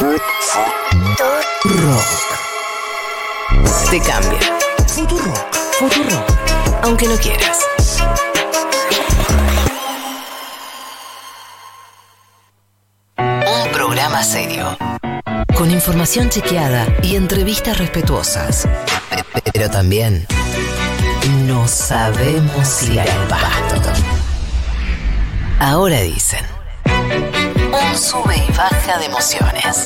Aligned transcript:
Rock. 0.00 0.16
Te 3.90 4.00
cambia. 4.00 4.40
Futurock. 4.88 5.54
Futurock. 5.78 6.24
Aunque 6.82 7.06
no 7.06 7.16
quieras. 7.16 7.60
Un 13.18 13.72
programa 13.72 14.24
serio. 14.24 14.76
Con 15.56 15.70
información 15.70 16.28
chequeada 16.28 16.88
y 17.02 17.14
entrevistas 17.14 17.78
respetuosas. 17.78 18.66
Pero 19.52 19.70
también 19.70 20.26
no 21.46 21.68
sabemos 21.68 22.82
ir 22.82 22.98
al 23.00 23.28
pasto. 23.28 23.92
Ahora 25.60 26.00
dicen. 26.00 26.44
Un 27.72 27.98
sube 27.98 28.36
y 28.36 28.52
baja 28.52 28.73
de 28.86 29.06
emociones. 29.06 29.84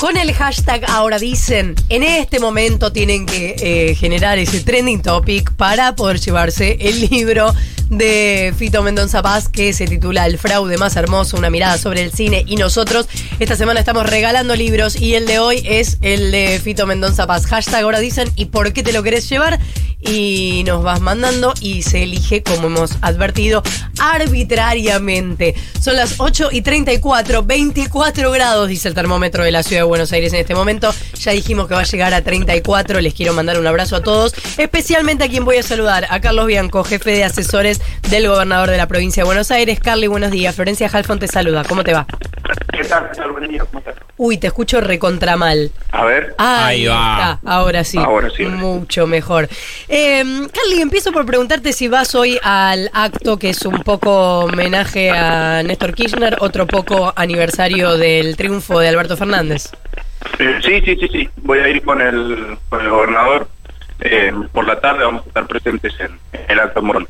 Con 0.00 0.16
el 0.16 0.34
hashtag 0.34 0.84
ahora 0.90 1.20
dicen, 1.20 1.76
en 1.88 2.02
este 2.02 2.40
momento 2.40 2.90
tienen 2.90 3.24
que 3.24 3.54
eh, 3.58 3.94
generar 3.94 4.38
ese 4.38 4.60
trending 4.60 5.00
topic 5.00 5.52
para 5.52 5.94
poder 5.94 6.18
llevarse 6.18 6.76
el 6.80 7.08
libro 7.08 7.54
de 7.88 8.52
Fito 8.58 8.82
Mendonza 8.82 9.22
Paz 9.22 9.48
que 9.48 9.72
se 9.72 9.86
titula 9.86 10.26
El 10.26 10.38
fraude 10.38 10.76
más 10.76 10.96
hermoso, 10.96 11.36
una 11.36 11.50
mirada 11.50 11.78
sobre 11.78 12.02
el 12.02 12.12
cine 12.12 12.42
y 12.46 12.56
nosotros 12.56 13.06
esta 13.38 13.54
semana 13.54 13.78
estamos 13.78 14.10
regalando 14.10 14.56
libros 14.56 15.00
y 15.00 15.14
el 15.14 15.26
de 15.26 15.38
hoy 15.38 15.62
es 15.64 15.98
el 16.00 16.32
de 16.32 16.60
Fito 16.62 16.84
Mendonza 16.84 17.28
Paz. 17.28 17.46
Hashtag 17.46 17.84
ahora 17.84 18.00
dicen 18.00 18.28
y 18.34 18.46
por 18.46 18.72
qué 18.72 18.82
te 18.82 18.92
lo 18.92 19.04
querés 19.04 19.28
llevar 19.28 19.60
y 20.06 20.62
nos 20.66 20.82
vas 20.82 21.00
mandando 21.00 21.54
y 21.60 21.82
se 21.82 22.02
elige 22.02 22.42
como 22.42 22.66
hemos 22.68 22.98
advertido 23.00 23.62
arbitrariamente. 23.98 25.54
Son 25.80 25.96
las 25.96 26.16
8 26.18 26.50
y 26.52 26.62
34, 26.62 27.42
24 27.42 28.30
grados 28.30 28.68
dice 28.68 28.88
el 28.88 28.94
termómetro 28.94 29.44
de 29.44 29.50
la 29.50 29.62
ciudad 29.62 29.82
de 29.82 29.86
Buenos 29.86 30.12
Aires 30.12 30.32
en 30.32 30.40
este 30.40 30.54
momento. 30.54 30.94
Ya 31.20 31.32
dijimos 31.32 31.68
que 31.68 31.74
va 31.74 31.80
a 31.80 31.84
llegar 31.84 32.14
a 32.14 32.22
34, 32.22 33.00
les 33.00 33.14
quiero 33.14 33.32
mandar 33.32 33.58
un 33.58 33.66
abrazo 33.66 33.96
a 33.96 34.02
todos, 34.02 34.34
especialmente 34.58 35.24
a 35.24 35.28
quien 35.28 35.44
voy 35.44 35.56
a 35.56 35.62
saludar, 35.62 36.06
a 36.10 36.20
Carlos 36.20 36.46
Bianco, 36.46 36.84
jefe 36.84 37.10
de 37.12 37.24
asesores 37.24 37.80
del 38.10 38.28
gobernador 38.28 38.70
de 38.70 38.76
la 38.76 38.86
provincia 38.86 39.22
de 39.22 39.26
Buenos 39.26 39.50
Aires. 39.50 39.80
Carly, 39.80 40.06
buenos 40.06 40.30
días. 40.30 40.54
Florencia 40.54 40.90
Halfon 40.92 41.18
te 41.18 41.28
saluda. 41.28 41.64
¿Cómo 41.64 41.84
te 41.84 41.92
va? 41.92 42.06
¿Qué 42.72 42.84
tal? 42.84 43.08
¿Qué 43.10 43.16
tal? 43.16 43.32
Buen 43.32 43.48
día, 43.48 43.60
¿cómo 43.64 43.78
estás? 43.78 43.94
Uy, 44.16 44.38
te 44.38 44.46
escucho 44.48 44.80
recontra 44.80 45.36
mal. 45.36 45.70
A 45.92 46.04
ver. 46.04 46.34
Ahí, 46.38 46.80
Ahí 46.82 46.86
va. 46.86 47.38
está, 47.40 47.50
ahora 47.50 47.84
sí. 47.84 47.98
Ahora 47.98 48.28
sí. 48.30 48.44
Mucho 48.44 49.06
mejor. 49.06 49.48
Eh, 49.88 50.22
Carly, 50.52 50.80
empiezo 50.82 51.12
por 51.12 51.24
preguntarte 51.26 51.72
si 51.72 51.88
vas 51.88 52.14
hoy 52.14 52.38
al 52.42 52.90
acto 52.92 53.38
que 53.38 53.50
es 53.50 53.64
un 53.64 53.82
poco 53.82 54.40
homenaje 54.40 55.10
a 55.10 55.62
Néstor 55.62 55.94
Kirchner, 55.94 56.36
otro 56.40 56.66
poco 56.66 57.12
aniversario 57.16 57.96
del 57.96 58.36
triunfo 58.36 58.78
de 58.80 58.88
Alberto 58.88 59.16
Fernández. 59.16 59.70
Eh, 60.38 60.58
sí, 60.64 60.80
sí, 60.84 60.96
sí, 61.00 61.08
sí. 61.12 61.28
Voy 61.36 61.58
a 61.60 61.68
ir 61.68 61.82
con 61.82 62.00
el, 62.00 62.58
con 62.68 62.80
el 62.80 62.90
gobernador. 62.90 63.48
Eh, 64.00 64.32
por 64.52 64.66
la 64.66 64.80
tarde 64.80 65.04
vamos 65.04 65.24
a 65.24 65.28
estar 65.28 65.46
presentes 65.46 65.94
en, 66.00 66.18
en 66.32 66.50
el 66.50 66.60
acto 66.60 66.82
Morón. 66.82 67.08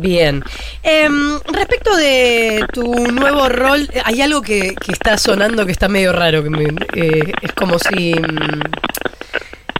Bien. 0.00 0.42
Em, 0.82 1.38
respecto 1.52 1.96
de 1.96 2.64
tu 2.72 2.82
nuevo 3.12 3.48
rol, 3.48 3.88
eh, 3.92 4.00
hay 4.04 4.22
algo 4.22 4.42
que, 4.42 4.74
que 4.74 4.92
está 4.92 5.16
sonando 5.18 5.66
que 5.66 5.72
está 5.72 5.88
medio 5.88 6.12
raro, 6.12 6.42
que 6.42 6.50
me- 6.50 6.74
eh, 6.94 7.32
es 7.42 7.52
como 7.52 7.78
si... 7.78 8.14
mm, 8.14 8.60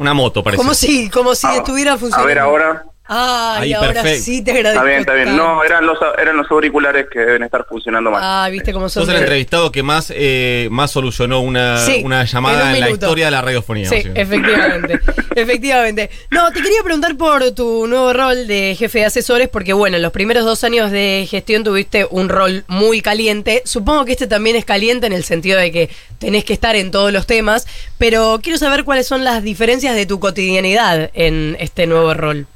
Una 0.01 0.15
moto, 0.15 0.43
parece. 0.45 0.59
Como 0.59 0.75
si, 0.75 1.11
como 1.11 1.35
si 1.35 1.47
Ah, 1.47 1.57
estuviera 1.57 1.95
A 1.95 1.99
funcionando. 1.99 2.27
ver 2.29 2.39
ahora. 2.39 2.85
Ay, 3.11 3.63
Ahí, 3.63 3.73
ahora 3.73 3.95
perfecto. 3.95 4.23
sí 4.23 4.43
te 4.43 4.51
agradezco. 4.51 4.87
Está 4.87 4.87
bien, 4.87 5.01
está 5.01 5.15
bien. 5.15 5.35
No, 5.35 5.65
eran 5.65 5.87
los, 5.87 5.99
eran 6.19 6.37
los 6.37 6.51
auriculares 6.51 7.07
que 7.11 7.21
deben 7.21 7.43
estar 7.43 7.65
funcionando 7.67 8.11
mal. 8.11 8.21
Ah, 8.23 8.49
viste 8.51 8.75
cómo 8.75 8.91
son. 8.91 9.07
Sos 9.07 9.15
el 9.15 9.21
entrevistado 9.21 9.73
que 9.73 9.83
más, 9.83 10.13
eh, 10.15 10.69
más 10.71 10.91
solucionó 10.91 11.41
una, 11.41 11.79
Sí, 11.79 12.03
una 12.05 12.21
en 12.21 12.27
llamada 12.27 12.69
un 12.69 12.75
en, 12.75 12.81
la 12.81 12.91
historia 12.91 13.25
de 13.25 13.31
la 13.31 13.41
radiofonía. 13.41 13.89
Sí, 13.89 13.97
o 13.97 14.03
sea. 14.03 14.13
efectivamente, 14.15 15.01
efectivamente. 15.37 16.11
No, 16.31 16.53
te 16.53 16.61
quería 16.61 16.83
preguntar 16.85 17.17
por 17.17 17.51
tu 17.53 17.87
nuevo 17.87 18.13
rol 18.13 18.47
de 18.47 18.77
jefe 18.79 18.99
de 18.99 19.05
asesores, 19.07 19.49
porque 19.49 19.73
bueno, 19.73 19.97
en 19.97 20.03
los 20.03 20.13
primeros 20.13 20.45
dos 20.45 20.63
años 20.63 20.91
de 20.91 21.27
gestión 21.31 21.65
tuviste 21.65 22.07
un 22.11 22.29
rol 22.29 22.65
muy 22.69 23.01
caliente. 23.01 23.63
Supongo 23.65 24.05
que 24.05 24.13
este 24.13 24.27
también 24.27 24.55
es 24.57 24.67
caliente 24.67 25.07
en 25.07 25.15
el 25.15 25.25
sentido 25.25 25.59
de 25.59 25.73
que 25.73 25.89
tenés 26.19 26.45
que 26.45 26.53
estar 26.53 26.77
en 26.77 26.91
todos 26.91 27.11
los 27.11 27.27
temas, 27.27 27.67
pero 27.97 28.41
quiero 28.43 28.59
saber 28.59 28.85
cuáles 28.85 29.07
son 29.07 29.25
las 29.25 29.43
diferencias 29.43 29.95
de 29.95 30.05
tu 30.05 30.21
cotidianidad 30.21 31.11
en 31.15 31.57
este 31.59 31.87
nuevo 31.87 32.13
rol. 32.13 32.47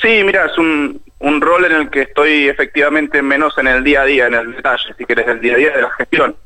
Sí, 0.00 0.24
mira, 0.24 0.46
es 0.46 0.58
un, 0.58 1.00
un 1.20 1.40
rol 1.40 1.64
en 1.64 1.72
el 1.72 1.90
que 1.90 2.02
estoy 2.02 2.48
efectivamente 2.48 3.22
menos 3.22 3.56
en 3.58 3.68
el 3.68 3.84
día 3.84 4.02
a 4.02 4.04
día, 4.04 4.26
en 4.26 4.34
el 4.34 4.56
detalle, 4.56 4.94
si 4.96 5.04
querés, 5.04 5.26
del 5.26 5.40
día 5.40 5.54
a 5.54 5.58
día 5.58 5.76
de 5.76 5.82
la 5.82 5.90
gestión. 5.90 6.36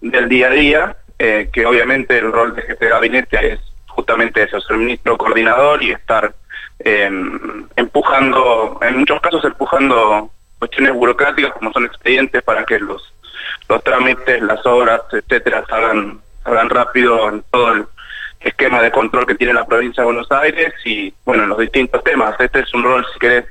Del 0.00 0.28
día 0.28 0.46
a 0.46 0.50
día, 0.50 0.96
eh, 1.18 1.50
que 1.52 1.66
obviamente 1.66 2.16
el 2.18 2.30
rol 2.30 2.54
de 2.54 2.62
jefe 2.62 2.84
de 2.84 2.90
gabinete 2.90 3.52
es 3.54 3.60
justamente 3.86 4.44
eso, 4.44 4.60
ser 4.60 4.76
ministro 4.76 5.18
coordinador 5.18 5.82
y 5.82 5.90
estar 5.90 6.32
eh, 6.78 7.10
empujando, 7.74 8.78
en 8.82 8.98
muchos 8.98 9.20
casos 9.20 9.44
empujando 9.44 10.30
cuestiones 10.60 10.92
burocráticas 10.92 11.52
como 11.54 11.72
son 11.72 11.86
expedientes 11.86 12.42
para 12.42 12.64
que 12.64 12.78
los, 12.78 13.12
los 13.68 13.82
trámites, 13.82 14.40
las 14.42 14.64
obras, 14.66 15.00
etcétera, 15.10 15.64
salgan, 15.68 16.20
salgan 16.44 16.70
rápido 16.70 17.28
en 17.28 17.42
todo 17.50 17.72
el 17.72 17.86
esquema 18.40 18.80
de 18.82 18.90
control 18.90 19.26
que 19.26 19.34
tiene 19.34 19.52
la 19.52 19.66
provincia 19.66 20.02
de 20.02 20.06
Buenos 20.06 20.30
Aires 20.30 20.74
y 20.84 21.12
bueno, 21.24 21.44
en 21.44 21.48
los 21.48 21.58
distintos 21.58 22.02
temas. 22.04 22.38
Este 22.38 22.60
es 22.60 22.74
un 22.74 22.82
rol, 22.82 23.06
si 23.12 23.18
querés, 23.18 23.44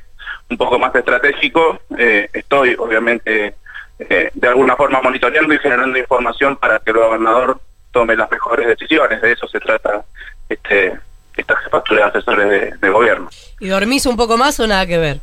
un 0.50 0.58
poco 0.58 0.80
más 0.80 0.94
estratégico. 0.96 1.80
Eh, 1.98 2.30
estoy 2.34 2.76
obviamente 2.80 3.56
eh, 4.00 4.30
de 4.34 4.48
alguna 4.48 4.76
forma 4.76 5.02
monitoreando 5.02 5.54
y 5.54 5.60
generando 5.60 5.98
información 5.98 6.56
para 6.56 6.80
que 6.80 6.92
el 6.92 6.98
gobernador 6.98 7.60
tome 7.92 8.16
las 8.16 8.32
mejores 8.32 8.68
decisiones. 8.68 9.22
De 9.22 9.32
eso 9.32 9.48
se 9.48 9.60
trata 9.60 10.06
este, 10.48 10.98
esta 11.36 11.56
jefatura 11.58 12.04
de 12.04 12.10
asesores 12.10 12.50
de, 12.50 12.78
de 12.78 12.90
gobierno. 12.90 13.30
¿Y 13.60 13.68
dormís 13.68 14.06
un 14.06 14.16
poco 14.16 14.38
más 14.38 14.60
o 14.60 14.68
nada 14.68 14.86
que 14.86 14.98
ver? 14.98 15.20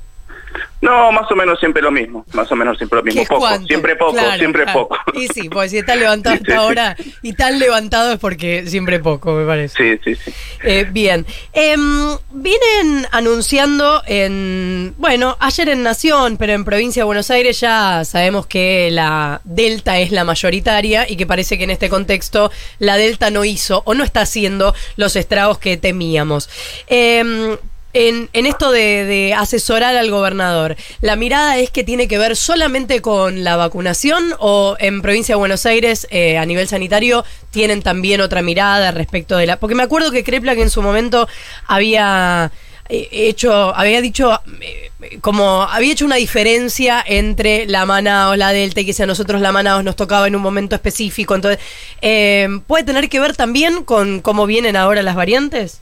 No, 0.80 1.10
más 1.12 1.30
o 1.30 1.34
menos 1.34 1.58
siempre 1.58 1.80
lo 1.82 1.90
mismo, 1.90 2.26
más 2.34 2.50
o 2.52 2.56
menos 2.56 2.76
siempre 2.76 2.98
lo 2.98 3.04
¿Qué 3.04 3.10
mismo. 3.10 3.24
Poco, 3.26 3.40
cuánto? 3.40 3.66
siempre 3.66 3.96
poco, 3.96 4.12
Claro, 4.12 4.36
siempre 4.38 4.64
claro. 4.64 4.88
poco. 4.88 4.98
Y 5.18 5.28
sí, 5.28 5.48
pues 5.48 5.70
si 5.70 5.78
estás 5.78 5.96
levantado 5.96 6.36
Sí, 6.36 6.42
hasta 6.42 6.52
sí, 6.52 6.58
ahora 6.58 6.96
y 7.22 7.32
tan 7.32 7.58
levantado 7.58 8.12
es 8.12 8.18
porque 8.18 8.64
siempre 8.66 8.98
poco, 9.00 9.32
me 9.32 9.46
parece. 9.46 9.98
Sí, 10.04 10.14
sí, 10.16 10.20
sí. 10.24 10.32
Eh, 10.62 10.86
bien. 10.90 11.24
Em, 11.52 12.16
vienen 12.32 13.06
anunciando 13.12 14.02
en. 14.06 14.94
Bueno, 14.98 15.36
ayer 15.40 15.68
en 15.70 15.82
Nación, 15.82 16.36
pero 16.36 16.52
en 16.52 16.64
Provincia 16.64 17.00
de 17.02 17.04
Buenos 17.06 17.30
Aires 17.30 17.60
ya 17.60 18.02
sabemos 18.04 18.46
que 18.46 18.90
la 18.90 19.40
Delta 19.44 19.98
es 20.00 20.10
la 20.12 20.24
mayoritaria 20.24 21.06
y 21.08 21.16
que 21.16 21.26
parece 21.26 21.56
que 21.56 21.64
en 21.64 21.70
este 21.70 21.88
contexto 21.88 22.50
la 22.78 22.96
Delta 22.96 23.30
no 23.30 23.44
hizo 23.44 23.82
o 23.86 23.94
no 23.94 24.04
está 24.04 24.20
haciendo 24.22 24.74
los 24.96 25.16
estragos 25.16 25.58
que 25.58 25.76
temíamos. 25.76 26.48
Em, 26.86 27.56
en, 27.94 28.28
en 28.32 28.46
esto 28.46 28.70
de, 28.70 29.04
de 29.04 29.34
asesorar 29.34 29.96
al 29.96 30.10
gobernador, 30.10 30.76
¿la 31.00 31.16
mirada 31.16 31.58
es 31.58 31.70
que 31.70 31.84
tiene 31.84 32.08
que 32.08 32.18
ver 32.18 32.36
solamente 32.36 33.00
con 33.00 33.44
la 33.44 33.56
vacunación 33.56 34.34
o 34.38 34.76
en 34.78 35.00
provincia 35.00 35.34
de 35.34 35.38
Buenos 35.38 35.64
Aires 35.64 36.06
eh, 36.10 36.36
a 36.36 36.44
nivel 36.44 36.68
sanitario 36.68 37.24
tienen 37.50 37.82
también 37.82 38.20
otra 38.20 38.42
mirada 38.42 38.90
respecto 38.90 39.36
de 39.36 39.46
la... 39.46 39.58
Porque 39.58 39.74
me 39.74 39.84
acuerdo 39.84 40.10
que 40.10 40.24
Kreplak 40.24 40.58
en 40.58 40.70
su 40.70 40.82
momento 40.82 41.28
había 41.66 42.50
eh, 42.88 43.08
hecho, 43.12 43.74
había 43.74 44.00
dicho, 44.02 44.38
eh, 44.60 44.90
como 45.20 45.62
había 45.62 45.92
hecho 45.92 46.04
una 46.04 46.16
diferencia 46.16 47.02
entre 47.06 47.66
la 47.66 47.86
Manaos, 47.86 48.36
la 48.36 48.52
Delta 48.52 48.80
y 48.80 48.86
que 48.86 48.92
si 48.92 49.02
a 49.02 49.06
nosotros 49.06 49.40
la 49.40 49.52
Manaos 49.52 49.84
nos 49.84 49.96
tocaba 49.96 50.26
en 50.26 50.36
un 50.36 50.42
momento 50.42 50.74
específico. 50.74 51.34
Entonces, 51.34 51.60
eh, 52.02 52.48
¿puede 52.66 52.84
tener 52.84 53.08
que 53.08 53.20
ver 53.20 53.36
también 53.36 53.84
con 53.84 54.20
cómo 54.20 54.46
vienen 54.46 54.76
ahora 54.76 55.02
las 55.02 55.14
variantes? 55.14 55.80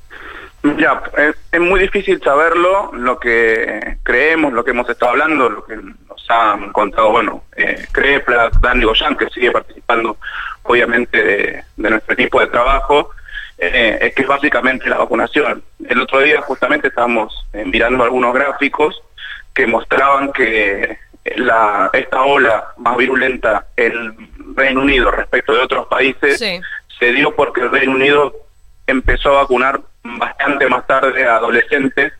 Ya, 0.78 1.02
es, 1.16 1.34
es 1.50 1.60
muy 1.60 1.80
difícil 1.80 2.20
saberlo, 2.22 2.90
lo 2.92 3.18
que 3.18 3.96
creemos, 4.04 4.52
lo 4.52 4.64
que 4.64 4.70
hemos 4.70 4.88
estado 4.88 5.10
hablando, 5.12 5.48
lo 5.50 5.64
que 5.64 5.74
nos 5.76 6.24
han 6.30 6.72
contado, 6.72 7.10
bueno, 7.10 7.42
eh, 7.56 7.84
Crepla, 7.90 8.48
Dani 8.60 8.84
Goyan, 8.84 9.16
que 9.16 9.28
sigue 9.30 9.50
participando 9.50 10.16
obviamente 10.62 11.20
de, 11.22 11.64
de 11.76 11.90
nuestro 11.90 12.14
equipo 12.14 12.38
de 12.40 12.46
trabajo, 12.46 13.10
eh, 13.58 13.98
es 14.02 14.14
que 14.14 14.22
es 14.22 14.28
básicamente 14.28 14.88
la 14.88 14.98
vacunación. 14.98 15.62
El 15.88 16.00
otro 16.00 16.20
día 16.20 16.40
justamente 16.42 16.88
estábamos 16.88 17.34
eh, 17.52 17.64
mirando 17.64 18.04
algunos 18.04 18.32
gráficos 18.32 19.02
que 19.54 19.66
mostraban 19.66 20.32
que 20.32 20.96
la, 21.36 21.90
esta 21.92 22.22
ola 22.22 22.68
más 22.78 22.96
virulenta 22.96 23.66
en 23.76 24.16
Reino 24.56 24.80
Unido 24.82 25.10
respecto 25.10 25.52
de 25.54 25.60
otros 25.60 25.86
países 25.88 26.38
Sí. 26.38 26.60
se 26.98 27.12
dio 27.12 27.34
porque 27.34 27.60
el 27.62 27.70
Reino 27.70 27.92
Unido 27.92 28.32
empezó 28.86 29.30
a 29.36 29.42
vacunar 29.42 29.80
bastante 30.02 30.68
más 30.68 30.86
tarde 30.86 31.26
a 31.26 31.36
adolescentes 31.36 32.12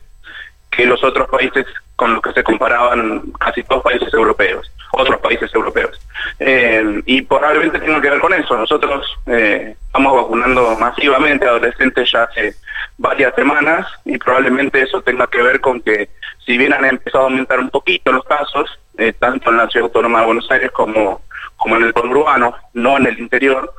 que 0.69 0.85
los 0.85 1.03
otros 1.03 1.29
países 1.29 1.65
con 1.95 2.13
los 2.13 2.21
que 2.21 2.33
se 2.33 2.43
comparaban 2.43 3.21
casi 3.39 3.63
todos 3.63 3.83
países 3.83 4.11
europeos, 4.13 4.71
otros 4.91 5.19
países 5.19 5.53
europeos. 5.53 5.99
Eh, 6.39 7.01
y 7.05 7.21
probablemente 7.21 7.79
tenga 7.79 8.01
que 8.01 8.09
ver 8.09 8.19
con 8.19 8.33
eso. 8.33 8.57
Nosotros 8.57 9.05
eh, 9.27 9.75
estamos 9.85 10.15
vacunando 10.15 10.75
masivamente 10.79 11.45
a 11.45 11.49
adolescentes 11.49 12.11
ya 12.11 12.23
hace 12.23 12.55
varias 12.97 13.35
semanas 13.35 13.87
y 14.05 14.17
probablemente 14.17 14.81
eso 14.81 15.01
tenga 15.01 15.27
que 15.27 15.41
ver 15.41 15.61
con 15.61 15.81
que 15.81 16.09
si 16.45 16.57
bien 16.57 16.73
han 16.73 16.85
empezado 16.85 17.25
a 17.25 17.27
aumentar 17.27 17.59
un 17.59 17.69
poquito 17.69 18.11
los 18.11 18.25
casos, 18.25 18.69
eh, 18.97 19.13
tanto 19.13 19.49
en 19.49 19.57
la 19.57 19.67
Ciudad 19.67 19.85
Autónoma 19.85 20.21
de 20.21 20.25
Buenos 20.25 20.51
Aires 20.51 20.71
como, 20.71 21.21
como 21.57 21.77
en 21.77 21.83
el 21.83 21.93
conurbano, 21.93 22.55
no 22.73 22.97
en 22.97 23.07
el 23.07 23.19
interior. 23.19 23.73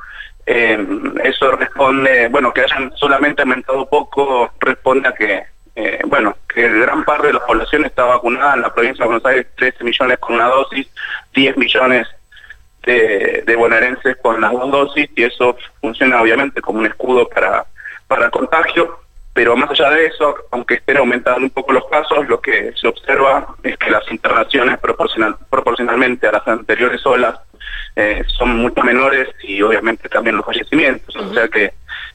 Eh, 0.45 0.77
eso 1.23 1.51
responde, 1.53 2.27
bueno, 2.29 2.53
que 2.53 2.61
hayan 2.61 2.91
solamente 2.95 3.41
aumentado 3.41 3.87
poco, 3.87 4.51
responde 4.59 5.09
a 5.09 5.13
que, 5.13 5.43
eh, 5.75 5.99
bueno, 6.05 6.37
que 6.47 6.69
gran 6.69 7.03
parte 7.03 7.27
de 7.27 7.33
la 7.33 7.45
población 7.45 7.85
está 7.85 8.05
vacunada. 8.05 8.53
En 8.53 8.61
la 8.61 8.73
provincia 8.73 9.03
de 9.03 9.07
Buenos 9.07 9.25
Aires, 9.25 9.47
13 9.57 9.83
millones 9.83 10.19
con 10.19 10.35
una 10.35 10.47
dosis, 10.47 10.87
10 11.33 11.57
millones 11.57 12.07
de, 12.83 13.43
de 13.45 13.55
bonaerenses 13.55 14.17
con 14.17 14.39
las 14.39 14.51
dos 14.51 14.71
dosis, 14.71 15.09
y 15.15 15.23
eso 15.23 15.57
funciona 15.81 16.21
obviamente 16.21 16.61
como 16.61 16.79
un 16.79 16.85
escudo 16.85 17.27
para, 17.27 17.65
para 18.07 18.29
contagio, 18.29 18.99
pero 19.35 19.57
más 19.57 19.69
allá 19.71 19.89
de 19.89 20.05
eso, 20.05 20.33
aunque 20.51 20.75
estén 20.75 20.95
aumentando 20.95 21.41
un 21.41 21.49
poco 21.49 21.73
los 21.73 21.85
casos, 21.87 22.25
lo 22.29 22.39
que 22.39 22.71
se 22.79 22.87
observa 22.87 23.55
es 23.63 23.77
que 23.77 23.89
las 23.89 24.09
internaciones 24.09 24.79
proporcional, 24.79 25.35
proporcionalmente 25.49 26.25
a 26.27 26.31
las 26.31 26.47
anteriores 26.47 27.05
olas 27.05 27.37
eh, 27.95 28.23
son 28.27 28.57
mucho 28.57 28.83
menores 28.83 29.29
y 29.43 29.61
obviamente 29.61 30.09
también 30.09 30.37
los 30.37 30.45
fallecimientos. 30.45 31.15
O 31.15 31.33
sea 31.33 31.47
que 31.47 31.73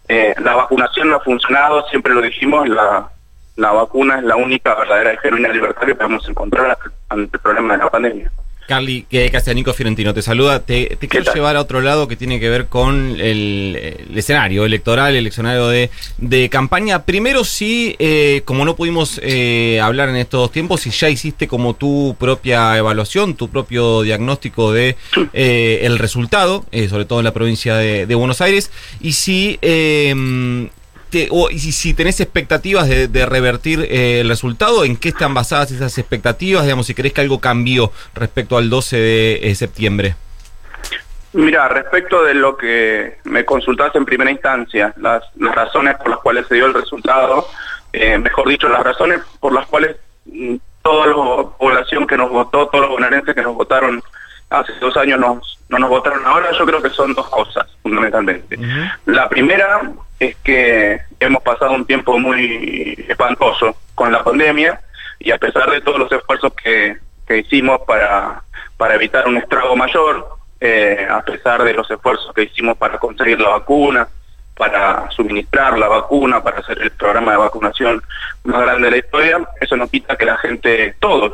eh, 0.08 0.34
la 0.42 0.54
vacunación 0.54 1.10
no 1.10 1.16
ha 1.16 1.20
funcionado, 1.20 1.86
siempre 1.88 2.14
lo 2.14 2.20
dijimos, 2.20 2.68
la, 2.68 3.08
la 3.56 3.72
vacuna 3.72 4.18
es 4.18 4.24
la 4.24 4.36
única 4.36 4.74
verdadera 4.74 5.14
y 5.14 5.18
genuina 5.18 5.48
libertad 5.48 5.86
que 5.86 5.94
podemos 5.94 6.28
encontrar 6.28 6.76
ante 7.08 7.36
el 7.36 7.42
problema 7.42 7.76
de 7.76 7.84
la 7.84 7.90
pandemia. 7.90 8.32
Carly, 8.70 9.04
que 9.10 9.28
Castellanico 9.32 9.72
Fiorentino 9.72 10.14
te 10.14 10.22
saluda. 10.22 10.60
Te, 10.60 10.96
te 10.96 11.08
quiero 11.08 11.24
tal? 11.24 11.34
llevar 11.34 11.56
a 11.56 11.60
otro 11.60 11.80
lado 11.80 12.06
que 12.06 12.14
tiene 12.14 12.38
que 12.38 12.48
ver 12.48 12.68
con 12.68 13.20
el, 13.20 13.98
el 14.08 14.16
escenario 14.16 14.64
electoral, 14.64 15.16
el 15.16 15.26
escenario 15.26 15.66
de, 15.66 15.90
de 16.18 16.48
campaña. 16.48 17.04
Primero, 17.04 17.42
sí, 17.42 17.96
eh, 17.98 18.42
como 18.44 18.64
no 18.64 18.76
pudimos 18.76 19.20
eh, 19.24 19.80
hablar 19.82 20.08
en 20.08 20.14
estos 20.14 20.52
tiempos, 20.52 20.82
si 20.82 20.90
ya 20.90 21.10
hiciste 21.10 21.48
como 21.48 21.74
tu 21.74 22.14
propia 22.16 22.78
evaluación, 22.78 23.34
tu 23.34 23.48
propio 23.48 24.02
diagnóstico 24.02 24.72
de 24.72 24.94
eh, 25.32 25.80
el 25.82 25.98
resultado, 25.98 26.64
eh, 26.70 26.88
sobre 26.88 27.06
todo 27.06 27.18
en 27.18 27.24
la 27.24 27.34
provincia 27.34 27.74
de, 27.74 28.06
de 28.06 28.14
Buenos 28.14 28.40
Aires, 28.40 28.70
y 29.00 29.14
si 29.14 29.58
eh, 29.62 30.14
o- 31.30 31.50
y 31.50 31.58
si, 31.58 31.94
tenés 31.94 32.20
expectativas 32.20 32.88
de, 32.88 33.08
de 33.08 33.26
revertir 33.26 33.86
eh, 33.90 34.20
el 34.20 34.28
resultado, 34.28 34.84
¿en 34.84 34.96
qué 34.96 35.08
están 35.10 35.34
basadas 35.34 35.70
esas 35.70 35.96
expectativas? 35.98 36.64
Digamos, 36.64 36.86
si 36.86 36.94
crees 36.94 37.12
que 37.14 37.20
algo 37.20 37.40
cambió 37.40 37.92
respecto 38.14 38.56
al 38.56 38.70
12 38.70 38.96
de 38.96 39.40
eh, 39.42 39.54
septiembre. 39.54 40.14
Mira, 41.32 41.68
respecto 41.68 42.24
de 42.24 42.34
lo 42.34 42.56
que 42.56 43.18
me 43.24 43.44
consultaste 43.44 43.98
en 43.98 44.04
primera 44.04 44.30
instancia, 44.32 44.92
las, 44.96 45.22
las 45.36 45.54
razones 45.54 45.96
por 45.96 46.10
las 46.10 46.18
cuales 46.18 46.46
se 46.48 46.56
dio 46.56 46.66
el 46.66 46.74
resultado, 46.74 47.46
eh, 47.92 48.18
mejor 48.18 48.48
dicho, 48.48 48.68
las 48.68 48.82
razones 48.82 49.20
por 49.38 49.52
las 49.52 49.66
cuales 49.66 49.96
mm, 50.26 50.56
toda 50.82 51.06
la 51.06 51.14
población 51.56 52.06
que 52.06 52.16
nos 52.16 52.30
votó, 52.30 52.66
todos 52.68 52.82
los 52.86 52.90
bonaerenses 52.90 53.34
que 53.34 53.42
nos 53.42 53.54
votaron 53.54 54.02
hace 54.50 54.72
dos 54.80 54.96
años 54.96 55.18
nos, 55.18 55.58
no 55.68 55.78
nos 55.78 55.88
votaron 55.88 56.24
ahora, 56.26 56.50
yo 56.52 56.66
creo 56.66 56.82
que 56.82 56.90
son 56.90 57.14
dos 57.14 57.28
cosas, 57.30 57.66
fundamentalmente. 57.82 58.58
La 59.06 59.28
primera 59.28 59.92
es 60.18 60.36
que 60.42 61.00
hemos 61.20 61.42
pasado 61.42 61.72
un 61.72 61.86
tiempo 61.86 62.18
muy 62.18 63.04
espantoso 63.08 63.76
con 63.94 64.12
la 64.12 64.22
pandemia 64.22 64.80
y 65.18 65.30
a 65.30 65.38
pesar 65.38 65.70
de 65.70 65.80
todos 65.80 65.98
los 65.98 66.12
esfuerzos 66.12 66.52
que, 66.54 66.98
que 67.26 67.38
hicimos 67.38 67.80
para, 67.86 68.42
para 68.76 68.94
evitar 68.94 69.26
un 69.28 69.36
estrago 69.36 69.76
mayor, 69.76 70.28
eh, 70.60 71.06
a 71.08 71.22
pesar 71.22 71.62
de 71.62 71.72
los 71.72 71.90
esfuerzos 71.90 72.34
que 72.34 72.44
hicimos 72.44 72.76
para 72.76 72.98
conseguir 72.98 73.40
la 73.40 73.50
vacuna, 73.50 74.08
para 74.60 75.10
suministrar 75.10 75.78
la 75.78 75.88
vacuna, 75.88 76.42
para 76.42 76.58
hacer 76.58 76.82
el 76.82 76.90
programa 76.90 77.32
de 77.32 77.38
vacunación 77.38 78.02
más 78.44 78.60
grande 78.60 78.84
de 78.84 78.90
la 78.90 78.96
historia, 78.98 79.40
eso 79.58 79.74
no 79.74 79.88
quita 79.88 80.16
que 80.16 80.26
la 80.26 80.36
gente, 80.36 80.94
todos, 81.00 81.32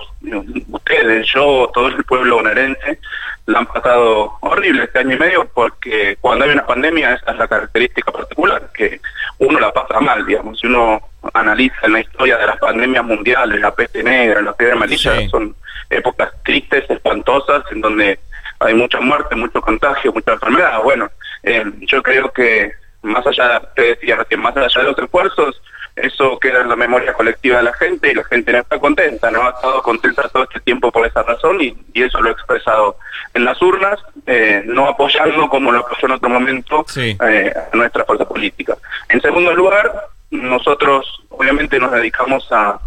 ustedes, 0.70 1.26
yo, 1.34 1.68
todo 1.74 1.88
el 1.88 2.04
pueblo 2.04 2.36
bonaerense, 2.36 3.00
la 3.46 3.58
han 3.58 3.66
pasado 3.66 4.34
horrible 4.42 4.84
este 4.84 5.00
año 5.00 5.16
y 5.16 5.18
medio 5.18 5.48
porque 5.52 6.16
cuando 6.20 6.44
hay 6.44 6.52
una 6.52 6.64
pandemia 6.66 7.14
esa 7.14 7.32
es 7.32 7.38
la 7.38 7.48
característica 7.48 8.12
particular, 8.12 8.70
que 8.72 9.00
uno 9.38 9.58
la 9.58 9.72
pasa 9.72 9.98
mal, 9.98 10.24
digamos, 10.24 10.60
si 10.60 10.68
uno 10.68 11.00
analiza 11.34 11.78
en 11.82 11.94
la 11.94 12.00
historia 12.02 12.38
de 12.38 12.46
las 12.46 12.58
pandemias 12.58 13.04
mundiales, 13.04 13.60
la 13.60 13.74
peste 13.74 14.04
negra, 14.04 14.40
la 14.40 14.54
fiebre 14.54 14.76
amarilla, 14.76 15.18
Sí. 15.18 15.28
son 15.30 15.52
épocas 15.90 16.30
tristes, 16.44 16.88
espantosas, 16.88 17.64
en 17.72 17.80
donde 17.80 18.20
hay 18.60 18.74
mucha 18.74 19.00
muerte, 19.00 19.34
mucho 19.34 19.60
contagio, 19.60 20.12
mucha 20.12 20.34
enfermedad. 20.34 20.80
Bueno, 20.84 21.10
eh, 21.42 21.64
yo 21.80 22.00
creo 22.04 22.30
que 22.32 22.72
más 23.06 23.26
allá, 23.26 23.60
te 23.74 23.82
decía 23.82 24.18
más 24.38 24.56
allá 24.56 24.82
de 24.82 24.82
los 24.90 24.98
esfuerzos, 24.98 25.60
eso 25.94 26.38
queda 26.38 26.60
en 26.60 26.68
la 26.68 26.76
memoria 26.76 27.14
colectiva 27.14 27.56
de 27.56 27.62
la 27.62 27.72
gente 27.72 28.10
y 28.10 28.14
la 28.14 28.24
gente 28.24 28.52
no 28.52 28.58
está 28.58 28.78
contenta, 28.78 29.30
no 29.30 29.46
ha 29.46 29.50
estado 29.50 29.82
contenta 29.82 30.28
todo 30.28 30.42
este 30.42 30.60
tiempo 30.60 30.92
por 30.92 31.06
esa 31.06 31.22
razón 31.22 31.58
y, 31.60 31.74
y 31.94 32.02
eso 32.02 32.20
lo 32.20 32.28
he 32.28 32.32
expresado 32.32 32.98
en 33.32 33.44
las 33.46 33.60
urnas, 33.62 33.98
eh, 34.26 34.62
no 34.66 34.88
apoyando 34.88 35.48
como 35.48 35.72
lo 35.72 35.80
apoyó 35.80 36.06
en 36.06 36.12
otro 36.12 36.28
momento 36.28 36.84
Sí. 36.88 37.16
eh, 37.26 37.52
a 37.72 37.74
nuestra 37.74 38.04
fuerza 38.04 38.28
política. 38.28 38.76
En 39.08 39.22
segundo 39.22 39.54
lugar, 39.54 39.90
nosotros 40.30 41.22
obviamente 41.30 41.78
nos 41.78 41.92
dedicamos 41.92 42.46
a 42.50 42.78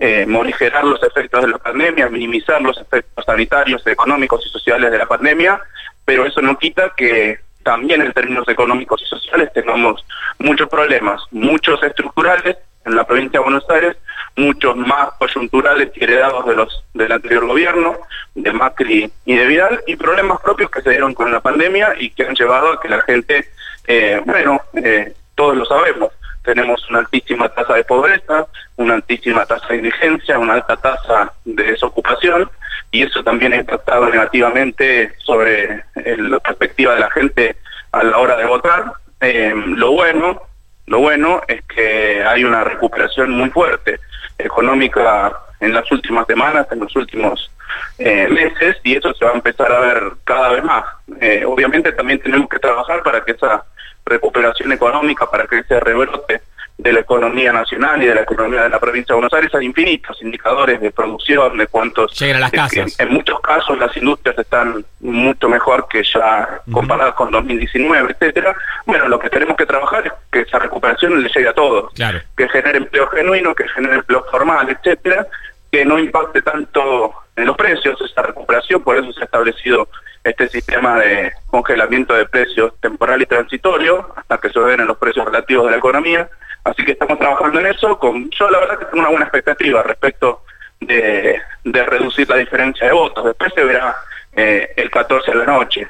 eh, 0.00 0.26
morigerar 0.26 0.84
los 0.84 1.02
efectos 1.02 1.42
de 1.42 1.48
la 1.48 1.58
pandemia, 1.58 2.08
minimizar 2.08 2.60
los 2.60 2.78
efectos 2.80 3.24
sanitarios, 3.24 3.86
económicos 3.86 4.44
y 4.44 4.48
sociales 4.48 4.90
de 4.90 4.98
la 4.98 5.06
pandemia, 5.06 5.60
pero 6.04 6.26
eso 6.26 6.42
no 6.42 6.58
quita 6.58 6.92
que 6.96 7.38
también 7.66 8.00
en 8.00 8.12
términos 8.12 8.48
económicos 8.48 9.02
y 9.02 9.06
sociales 9.06 9.52
tengamos 9.52 10.06
muchos 10.38 10.68
problemas, 10.68 11.20
muchos 11.32 11.82
estructurales 11.82 12.56
en 12.84 12.94
la 12.94 13.04
provincia 13.04 13.40
de 13.40 13.44
Buenos 13.44 13.68
Aires, 13.68 13.96
muchos 14.36 14.76
más 14.76 15.08
coyunturales 15.18 15.90
y 15.96 16.04
heredados 16.04 16.46
de 16.46 16.54
los 16.54 16.84
del 16.94 17.10
anterior 17.10 17.44
gobierno, 17.44 17.96
de 18.36 18.52
Macri 18.52 19.10
y 19.24 19.34
de 19.34 19.46
Vidal, 19.46 19.82
y 19.88 19.96
problemas 19.96 20.40
propios 20.42 20.70
que 20.70 20.80
se 20.80 20.90
dieron 20.90 21.12
con 21.12 21.32
la 21.32 21.40
pandemia 21.40 21.96
y 21.98 22.10
que 22.10 22.24
han 22.24 22.36
llevado 22.36 22.70
a 22.70 22.80
que 22.80 22.88
la 22.88 23.02
gente, 23.02 23.48
eh, 23.88 24.22
bueno, 24.24 24.60
eh, 24.74 25.12
todos 25.34 25.56
lo 25.56 25.64
sabemos, 25.64 26.12
tenemos 26.44 26.88
una 26.88 27.00
altísima 27.00 27.48
tasa 27.48 27.74
de 27.74 27.82
pobreza, 27.82 28.46
una 28.76 28.94
altísima 28.94 29.44
tasa 29.44 29.66
de 29.70 29.78
indigencia, 29.78 30.38
una 30.38 30.54
alta 30.54 30.76
tasa 30.76 31.32
de 31.44 31.64
desocupación, 31.64 32.48
y 32.96 33.02
eso 33.02 33.22
también 33.22 33.52
ha 33.52 33.56
impactado 33.56 34.08
negativamente 34.08 35.12
sobre 35.18 35.84
la 35.94 36.40
perspectiva 36.40 36.94
de 36.94 37.00
la 37.00 37.10
gente 37.10 37.56
a 37.92 38.02
la 38.02 38.16
hora 38.16 38.36
de 38.38 38.46
votar. 38.46 38.90
Eh, 39.20 39.52
lo 39.54 39.92
bueno, 39.92 40.40
lo 40.86 41.00
bueno 41.00 41.42
es 41.46 41.62
que 41.64 42.24
hay 42.24 42.42
una 42.42 42.64
recuperación 42.64 43.32
muy 43.32 43.50
fuerte 43.50 44.00
económica 44.38 45.30
en 45.60 45.74
las 45.74 45.92
últimas 45.92 46.26
semanas, 46.26 46.66
en 46.70 46.80
los 46.80 46.96
últimos 46.96 47.50
eh, 47.98 48.28
meses, 48.28 48.78
y 48.82 48.96
eso 48.96 49.12
se 49.12 49.26
va 49.26 49.32
a 49.32 49.34
empezar 49.34 49.70
a 49.70 49.80
ver 49.80 50.12
cada 50.24 50.48
vez 50.48 50.64
más. 50.64 50.84
Eh, 51.20 51.44
obviamente 51.46 51.92
también 51.92 52.18
tenemos 52.20 52.48
que 52.48 52.58
trabajar 52.58 53.02
para 53.02 53.22
que 53.22 53.32
esa 53.32 53.62
recuperación 54.06 54.72
económica, 54.72 55.30
para 55.30 55.46
que 55.46 55.58
ese 55.58 55.80
rebrote 55.80 56.40
de 56.78 56.92
la 56.92 57.00
economía 57.00 57.52
nacional 57.52 58.02
y 58.02 58.06
de 58.06 58.14
la 58.14 58.20
economía 58.22 58.64
de 58.64 58.68
la 58.68 58.78
provincia 58.78 59.14
de 59.14 59.20
Buenos 59.20 59.32
Aires 59.32 59.54
hay 59.54 59.64
infinitos 59.64 60.20
indicadores 60.20 60.80
de 60.80 60.90
producción, 60.90 61.56
de 61.56 61.66
cuántos... 61.68 62.18
Llegan 62.18 62.36
a 62.36 62.40
las 62.40 62.50
casas. 62.50 63.00
en 63.00 63.12
muchos 63.12 63.40
casos 63.40 63.78
las 63.78 63.96
industrias 63.96 64.38
están 64.38 64.84
mucho 65.00 65.48
mejor 65.48 65.88
que 65.88 66.02
ya 66.02 66.60
comparadas 66.70 67.14
con 67.14 67.30
2019, 67.30 68.12
etcétera. 68.12 68.54
Bueno, 68.84 69.08
lo 69.08 69.18
que 69.18 69.30
tenemos 69.30 69.56
que 69.56 69.64
trabajar 69.64 70.06
es 70.06 70.12
que 70.30 70.40
esa 70.40 70.58
recuperación 70.58 71.22
le 71.22 71.28
llegue 71.28 71.48
a 71.48 71.54
todos. 71.54 71.92
Claro. 71.94 72.20
Que 72.36 72.48
genere 72.48 72.78
empleo 72.78 73.06
genuino, 73.08 73.54
que 73.54 73.66
genere 73.68 73.96
empleo 73.96 74.24
formal, 74.30 74.68
etcétera, 74.68 75.26
que 75.72 75.84
no 75.84 75.98
impacte 75.98 76.42
tanto 76.42 77.14
en 77.36 77.46
los 77.46 77.56
precios 77.56 78.00
esa 78.00 78.22
recuperación, 78.22 78.82
por 78.82 78.96
eso 78.96 79.12
se 79.12 79.20
ha 79.20 79.24
establecido 79.24 79.88
este 80.24 80.48
sistema 80.48 80.98
de 80.98 81.32
congelamiento 81.46 82.14
de 82.14 82.26
precios 82.26 82.72
temporal 82.80 83.22
y 83.22 83.26
transitorio 83.26 84.12
hasta 84.16 84.38
que 84.38 84.50
se 84.50 84.58
ordenen 84.58 84.88
los 84.88 84.98
precios 84.98 85.24
relativos 85.24 85.66
de 85.66 85.70
la 85.70 85.76
economía. 85.76 86.28
Así 86.66 86.84
que 86.84 86.92
estamos 86.92 87.18
trabajando 87.18 87.60
en 87.60 87.66
eso. 87.66 87.96
Con, 87.98 88.28
yo 88.30 88.50
la 88.50 88.58
verdad 88.58 88.78
que 88.78 88.84
tengo 88.86 88.98
una 88.98 89.10
buena 89.10 89.24
expectativa 89.24 89.82
respecto 89.84 90.42
de, 90.80 91.40
reducir 91.64 92.28
la 92.28 92.36
diferencia 92.36 92.88
de 92.88 92.92
votos. 92.92 93.24
Después 93.24 93.52
se 93.54 93.64
verá 93.64 93.96
eh, 94.32 94.68
el 94.76 94.90
14 94.90 95.30
de 95.30 95.36
la 95.38 95.44
noche. 95.44 95.86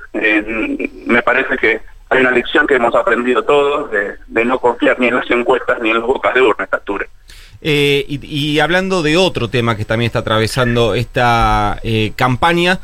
Me 1.07 1.23
parece 1.23 1.57
que 1.57 1.81
hay 2.11 2.21
una 2.21 2.31
lección 2.31 2.67
que 2.67 2.75
hemos 2.75 2.95
aprendido 2.95 3.43
todos 3.43 3.91
de, 3.91 4.45
no 4.45 4.59
confiar 4.59 5.01
ni 5.01 5.09
en 5.09 5.17
las 5.17 5.31
encuestas 5.31 5.81
ni 5.81 5.91
en 5.91 5.97
las 5.97 6.07
bocas 6.07 6.35
de 6.35 6.43
urna 6.43 6.65
esta 6.65 6.77
altura. 6.77 7.07
Eh, 7.63 8.05
y, 8.07 8.21
y 8.27 8.61
hablando 8.61 9.03
de 9.03 9.17
otro 9.17 9.49
tema 9.49 9.79
que 9.79 9.87
también 9.87 10.09
está 10.09 10.19
atravesando 10.19 10.95
esta 10.95 11.81
eh, 11.83 12.13
campaña, 12.15 12.81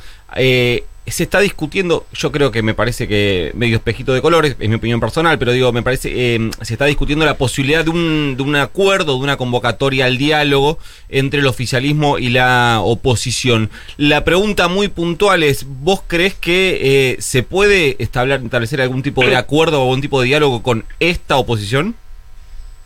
se 1.06 1.24
está 1.24 1.40
discutiendo, 1.40 2.06
yo 2.12 2.30
creo 2.30 2.52
que 2.52 2.62
me 2.62 2.74
parece 2.74 3.08
que 3.08 3.50
medio 3.54 3.76
espejito 3.76 4.14
de 4.14 4.22
colores, 4.22 4.56
es 4.58 4.68
mi 4.68 4.76
opinión 4.76 5.00
personal, 5.00 5.38
pero 5.38 5.52
digo, 5.52 5.72
me 5.72 5.82
parece, 5.82 6.10
eh, 6.14 6.50
se 6.60 6.74
está 6.74 6.84
discutiendo 6.86 7.24
la 7.24 7.36
posibilidad 7.36 7.84
de 7.84 7.90
un, 7.90 8.36
de 8.36 8.42
un 8.42 8.54
acuerdo, 8.54 9.16
de 9.16 9.24
una 9.24 9.36
convocatoria 9.36 10.06
al 10.06 10.16
diálogo 10.16 10.78
entre 11.08 11.40
el 11.40 11.46
oficialismo 11.46 12.18
y 12.18 12.28
la 12.28 12.80
oposición. 12.82 13.68
La 13.96 14.24
pregunta 14.24 14.68
muy 14.68 14.88
puntual 14.88 15.42
es, 15.42 15.66
¿vos 15.66 16.02
crees 16.06 16.34
que 16.34 16.78
eh, 16.80 17.16
se 17.20 17.42
puede 17.42 17.96
establecer, 17.98 18.80
algún 18.80 19.02
tipo 19.02 19.24
de 19.24 19.36
acuerdo 19.36 19.80
o 19.80 19.82
algún 19.82 20.00
tipo 20.00 20.20
de 20.20 20.28
diálogo 20.28 20.62
con 20.62 20.84
esta 21.00 21.36
oposición? 21.36 21.96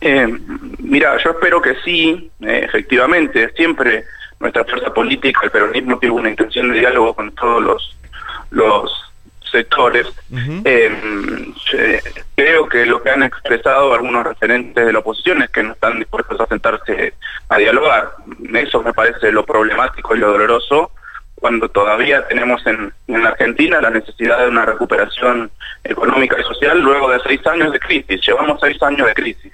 Eh, 0.01 0.27
mira, 0.79 1.17
yo 1.23 1.31
espero 1.31 1.61
que 1.61 1.75
sí, 1.83 2.31
eh, 2.41 2.61
efectivamente, 2.65 3.51
siempre 3.55 4.05
nuestra 4.39 4.63
fuerza 4.65 4.93
política, 4.93 5.41
el 5.43 5.51
peronismo, 5.51 5.97
tiene 5.97 6.15
una 6.15 6.29
intención 6.29 6.71
de 6.71 6.79
diálogo 6.79 7.13
con 7.13 7.33
todos 7.33 7.63
los, 7.63 7.96
los 8.49 9.07
sectores. 9.51 10.07
Eh, 10.65 11.53
creo 12.35 12.67
que 12.67 12.85
lo 12.85 13.01
que 13.01 13.09
han 13.09 13.23
expresado 13.23 13.93
algunos 13.93 14.25
referentes 14.25 14.85
de 14.85 14.93
la 14.93 14.99
oposición 14.99 15.41
es 15.41 15.49
que 15.49 15.63
no 15.63 15.73
están 15.73 15.99
dispuestos 15.99 16.39
a 16.39 16.47
sentarse 16.47 17.13
a 17.49 17.57
dialogar. 17.57 18.11
Eso 18.53 18.81
me 18.83 18.93
parece 18.93 19.31
lo 19.31 19.45
problemático 19.45 20.15
y 20.15 20.19
lo 20.19 20.31
doloroso 20.31 20.91
cuando 21.35 21.69
todavía 21.69 22.27
tenemos 22.27 22.65
en, 22.65 22.91
en 23.07 23.25
Argentina 23.25 23.79
la 23.79 23.91
necesidad 23.91 24.39
de 24.39 24.47
una 24.47 24.65
recuperación 24.65 25.51
económica 25.83 26.35
y 26.39 26.43
social 26.43 26.81
luego 26.81 27.09
de 27.09 27.19
seis 27.19 27.45
años 27.45 27.71
de 27.71 27.79
crisis. 27.79 28.25
Llevamos 28.25 28.59
seis 28.59 28.81
años 28.81 29.07
de 29.07 29.13
crisis 29.13 29.53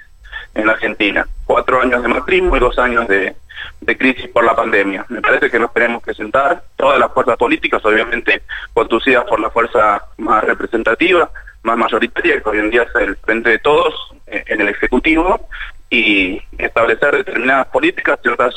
en 0.56 0.70
Argentina, 0.70 1.28
cuatro 1.46 1.82
años 1.82 2.02
de 2.02 2.08
macrismo 2.08 2.56
y 2.56 2.60
dos 2.60 2.78
años 2.80 3.08
de, 3.08 3.36
de 3.82 3.98
crisis 3.98 4.28
por 4.28 4.44
la 4.44 4.56
pandemia. 4.56 5.06
Me 5.10 5.22
parece 5.22 5.50
que 5.50 5.60
nos 5.60 5.74
tenemos 5.74 6.04
que 6.04 6.14
sentar 6.14 6.64
todas 6.76 7.00
las 7.00 7.12
fuerzas 7.12 7.38
políticas, 7.38 7.84
obviamente 7.86 8.44
conducidas 8.74 9.26
por 9.26 9.40
la 9.40 9.50
fuerza 9.50 10.04
más 10.18 10.44
representativa, 10.44 11.30
más 11.64 11.78
mayoritaria, 11.78 12.42
que 12.42 12.50
hoy 12.50 12.60
en 12.60 12.70
día 12.70 12.84
es 12.84 12.96
el 13.02 13.16
frente 13.18 13.50
de 13.52 13.60
todos 13.60 13.94
eh, 14.28 14.44
en 14.48 14.62
el 14.62 14.70
Ejecutivo, 14.70 15.48
y 15.90 16.42
establecer 16.58 17.18
determinadas 17.18 17.68
políticas, 17.68 18.20
ciertas, 18.22 18.56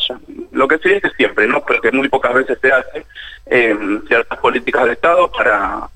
lo 0.52 0.66
que 0.66 0.78
se 0.78 0.88
dice 0.94 1.10
siempre, 1.18 1.46
¿no? 1.46 1.60
Porque 1.60 1.92
muy 1.92 2.08
pocas 2.08 2.32
veces 2.32 2.58
se 2.62 2.72
hace, 2.72 3.06
eh, 3.46 3.76
ciertas 4.08 4.38
políticas 4.38 4.86
de 4.86 4.92
Estado 4.92 5.30
para, 5.30 5.86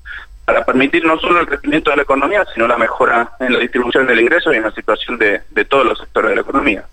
para 0.45 0.63
permitir 0.63 1.03
no 1.03 1.17
solo 1.17 1.39
el 1.39 1.47
crecimiento 1.47 1.89
de 1.89 1.97
la 1.97 2.03
economía, 2.03 2.45
sino 2.53 2.67
la 2.67 2.77
mejora 2.77 3.31
en 3.39 3.53
la 3.53 3.59
distribución 3.59 4.05
del 4.05 4.19
ingreso 4.21 4.53
y 4.53 4.57
en 4.57 4.63
la 4.63 4.71
situación 4.71 5.17
de 5.17 5.65
todos 5.65 5.85
los 5.85 5.97
sectores 5.97 6.29
de 6.29 6.35
la 6.35 6.41
economía. 6.41 6.85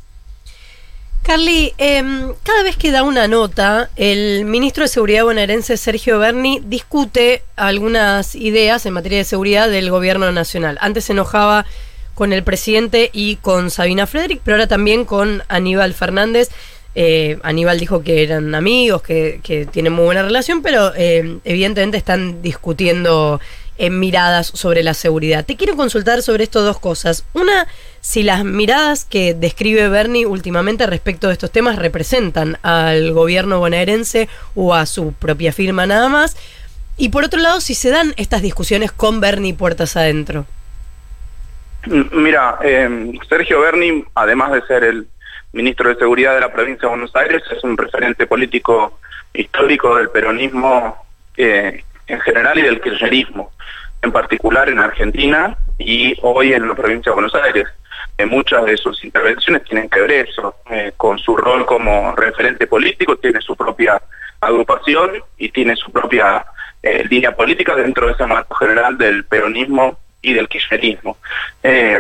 Carly, 1.29 1.75
eh, 1.77 2.03
cada 2.43 2.63
vez 2.63 2.79
que 2.79 2.91
da 2.91 3.03
una 3.03 3.29
nota, 3.29 3.91
el 3.97 4.47
ministro 4.47 4.85
de 4.85 4.89
Seguridad 4.89 5.25
bonaerense 5.25 5.77
Sergio 5.77 6.19
Berni 6.19 6.63
discute 6.65 7.43
algunas 7.55 8.35
ideas 8.35 8.87
en 8.87 8.95
materia 8.95 9.19
de 9.19 9.25
seguridad 9.25 9.69
del 9.69 9.91
gobierno 9.91 10.33
nacional. 10.33 10.79
Antes 10.81 11.05
se 11.05 11.13
enojaba 11.13 11.67
con 12.15 12.33
el 12.33 12.43
presidente 12.45 13.11
y 13.13 13.37
con 13.37 13.71
Sabina 13.71 14.07
Frederick, 14.07 14.41
pero 14.43 14.55
ahora 14.55 14.69
también 14.69 15.05
con 15.05 15.43
Aníbal 15.49 15.93
Fernández. 15.93 16.49
Eh, 16.95 17.39
Aníbal 17.43 17.79
dijo 17.79 18.03
que 18.03 18.23
eran 18.23 18.55
amigos, 18.55 19.03
que, 19.03 19.41
que 19.43 19.67
tienen 19.67 19.93
muy 19.93 20.07
buena 20.07 20.23
relación, 20.23 20.63
pero 20.63 20.95
eh, 20.97 21.41
evidentemente 21.45 21.99
están 21.99 22.41
discutiendo 22.41 23.39
en 23.79 23.99
miradas 23.99 24.49
sobre 24.49 24.83
la 24.83 24.95
seguridad. 24.95 25.45
Te 25.45 25.57
quiero 25.57 25.77
consultar 25.77 26.23
sobre 26.23 26.45
estas 26.45 26.65
dos 26.65 26.79
cosas. 26.79 27.25
Una, 27.33 27.67
si 28.01 28.23
las 28.23 28.45
miradas 28.45 29.05
que 29.05 29.35
describe 29.35 29.89
Bernie 29.89 30.27
últimamente 30.27 30.87
respecto 30.87 31.29
de 31.29 31.33
estos 31.33 31.51
temas 31.51 31.77
representan 31.77 32.59
al 32.63 33.13
gobierno 33.13 33.61
bonaerense 33.61 34.29
o 34.55 34.75
a 34.75 34.87
su 34.87 35.13
propia 35.13 35.53
firma 35.53 35.87
nada 35.87 36.09
más. 36.09 36.37
Y 36.97 37.11
por 37.11 37.25
otro 37.25 37.41
lado, 37.41 37.61
si 37.61 37.75
se 37.75 37.91
dan 37.91 38.13
estas 38.17 38.43
discusiones 38.43 38.91
con 38.93 39.21
Bernie 39.21 39.55
puertas 39.55 39.97
adentro. 39.97 40.47
Mira, 41.87 42.59
eh, 42.63 43.13
Sergio 43.29 43.61
Berni, 43.61 44.05
además 44.15 44.53
de 44.53 44.63
ser 44.63 44.83
el 44.85 45.07
ministro 45.53 45.89
de 45.89 45.97
Seguridad 45.97 46.35
de 46.35 46.41
la 46.41 46.53
provincia 46.53 46.83
de 46.83 46.89
Buenos 46.89 47.15
Aires, 47.15 47.43
es 47.57 47.63
un 47.63 47.77
referente 47.77 48.27
político 48.27 48.99
histórico 49.33 49.97
del 49.97 50.11
peronismo 50.11 50.97
eh, 51.37 51.85
en 52.09 52.21
general 52.21 52.59
y 52.59 52.63
del 52.63 52.81
kirchnerismo, 52.81 53.53
en 54.03 54.13
particular 54.13 54.69
en 54.69 54.79
Argentina 54.79 55.57
y 55.79 56.15
hoy 56.23 56.53
en 56.53 56.69
la 56.69 56.75
provincia 56.75 57.11
de 57.11 57.15
Buenos 57.15 57.35
Aires. 57.35 57.67
Eh, 58.17 58.27
muchas 58.27 58.65
de 58.65 58.77
sus 58.77 59.05
intervenciones 59.05 59.65
tienen 59.65 59.89
que 59.89 60.01
ver 60.01 60.29
eso, 60.29 60.57
eh, 60.71 60.93
con 60.97 61.19
su 61.19 61.37
rol 61.37 61.65
como 61.67 62.17
referente 62.17 62.67
político, 62.67 63.17
tiene 63.17 63.41
su 63.41 63.55
propia 63.55 64.01
agrupación 64.41 65.23
y 65.37 65.51
tiene 65.51 65.77
su 65.77 65.91
propia 65.93 66.45
eh, 66.83 67.05
línea 67.09 67.35
política 67.35 67.75
dentro 67.75 68.07
de 68.07 68.13
ese 68.13 68.27
marco 68.27 68.55
general 68.55 68.97
del 68.99 69.25
peronismo 69.25 69.99
y 70.23 70.33
del 70.33 70.49
kirchnerismo. 70.49 71.17
Eh, 71.63 71.99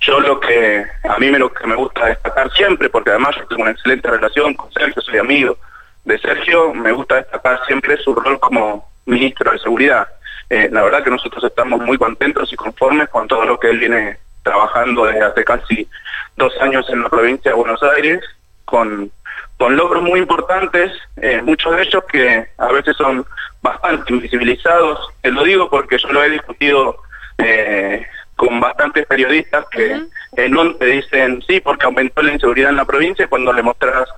yo 0.00 0.20
lo 0.20 0.40
que 0.40 0.84
a 1.08 1.18
mí 1.18 1.30
me 1.30 1.38
lo 1.38 1.52
que 1.52 1.66
me 1.66 1.74
gusta 1.74 2.06
destacar 2.06 2.50
siempre, 2.52 2.88
porque 2.88 3.10
además 3.10 3.36
yo 3.36 3.46
tengo 3.46 3.62
una 3.62 3.70
excelente 3.72 4.08
relación 4.08 4.54
con 4.54 4.72
Sergio, 4.72 5.02
soy 5.02 5.18
amigo 5.18 5.58
de 6.04 6.18
Sergio, 6.18 6.74
me 6.74 6.92
gusta 6.92 7.16
destacar 7.16 7.60
siempre 7.66 7.96
su 7.98 8.14
rol 8.14 8.38
como 8.40 8.91
ministro 9.06 9.52
de 9.52 9.58
Seguridad. 9.58 10.08
Eh, 10.50 10.68
la 10.70 10.82
verdad 10.82 11.02
que 11.02 11.10
nosotros 11.10 11.42
estamos 11.44 11.80
muy 11.80 11.96
contentos 11.98 12.52
y 12.52 12.56
conformes 12.56 13.08
con 13.08 13.26
todo 13.26 13.44
lo 13.44 13.58
que 13.58 13.70
él 13.70 13.78
viene 13.78 14.18
trabajando 14.42 15.06
desde 15.06 15.22
hace 15.22 15.44
casi 15.44 15.88
dos 16.36 16.52
años 16.60 16.88
en 16.90 17.02
la 17.02 17.08
provincia 17.08 17.50
de 17.50 17.56
Buenos 17.56 17.82
Aires, 17.82 18.20
con, 18.64 19.10
con 19.56 19.76
logros 19.76 20.02
muy 20.02 20.20
importantes, 20.20 20.92
eh, 21.16 21.40
muchos 21.42 21.76
de 21.76 21.82
ellos 21.82 22.04
que 22.10 22.48
a 22.58 22.72
veces 22.72 22.96
son 22.96 23.24
bastante 23.62 24.12
invisibilizados. 24.12 24.98
Te 25.22 25.30
lo 25.30 25.44
digo 25.44 25.70
porque 25.70 25.98
yo 25.98 26.08
lo 26.08 26.22
he 26.22 26.30
discutido 26.30 26.96
eh, 27.38 28.06
con 28.36 28.60
bastantes 28.60 29.06
periodistas 29.06 29.64
que 29.70 30.02
eh, 30.36 30.48
no 30.48 30.74
te 30.74 30.86
dicen 30.86 31.42
sí 31.46 31.60
porque 31.60 31.86
aumentó 31.86 32.22
la 32.22 32.32
inseguridad 32.32 32.70
en 32.70 32.76
la 32.76 32.84
provincia 32.84 33.28
cuando 33.28 33.52
le 33.52 33.62
mostras 33.62 34.08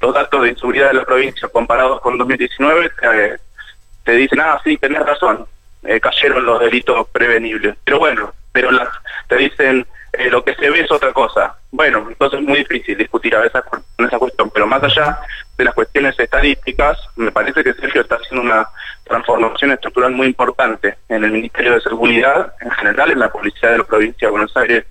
los 0.00 0.14
datos 0.14 0.42
de 0.42 0.50
inseguridad 0.50 0.88
de 0.88 0.94
la 0.94 1.04
provincia 1.04 1.48
comparados 1.48 2.00
con 2.00 2.16
2019 2.16 2.90
te, 3.00 3.38
te 4.04 4.12
dicen 4.12 4.40
ah 4.40 4.60
sí 4.64 4.76
tenés 4.76 5.04
razón 5.04 5.46
eh, 5.84 6.00
cayeron 6.00 6.44
los 6.44 6.60
delitos 6.60 7.08
prevenibles 7.08 7.76
pero 7.84 7.98
bueno 7.98 8.32
pero 8.52 8.70
las 8.70 8.88
te 9.28 9.36
dicen 9.36 9.86
eh, 10.16 10.30
lo 10.30 10.44
que 10.44 10.54
se 10.54 10.70
ve 10.70 10.80
es 10.80 10.90
otra 10.92 11.12
cosa. 11.12 11.56
Bueno, 11.72 12.06
entonces 12.08 12.38
es 12.38 12.46
muy 12.46 12.58
difícil 12.58 12.96
discutir 12.96 13.34
a 13.34 13.40
veces 13.40 13.62
con 13.64 14.06
esa 14.06 14.18
cuestión, 14.18 14.48
pero 14.50 14.66
más 14.66 14.82
allá 14.84 15.18
de 15.58 15.64
las 15.64 15.74
cuestiones 15.74 16.18
estadísticas, 16.18 16.98
me 17.16 17.32
parece 17.32 17.64
que 17.64 17.74
Sergio 17.74 18.02
está 18.02 18.16
haciendo 18.16 18.42
una 18.42 18.68
transformación 19.04 19.72
estructural 19.72 20.12
muy 20.12 20.28
importante 20.28 20.96
en 21.08 21.24
el 21.24 21.32
Ministerio 21.32 21.74
de 21.74 21.80
Seguridad, 21.80 22.54
en 22.60 22.70
general 22.70 23.10
en 23.10 23.18
la 23.18 23.32
Policía 23.32 23.70
de 23.70 23.78
la 23.78 23.84
Provincia 23.84 24.28
de 24.28 24.32
Buenos 24.32 24.56
Aires 24.56 24.84